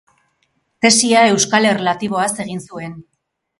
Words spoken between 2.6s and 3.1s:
zuen.